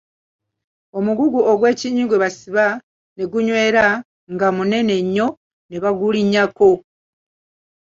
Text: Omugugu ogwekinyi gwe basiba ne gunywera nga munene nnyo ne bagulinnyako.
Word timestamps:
Omugugu 0.97 1.39
ogwekinyi 1.51 2.03
gwe 2.05 2.21
basiba 2.23 2.65
ne 3.15 3.23
gunywera 3.31 3.85
nga 4.33 4.47
munene 4.57 4.95
nnyo 5.03 5.27
ne 5.67 5.77
bagulinnyako. 5.83 6.69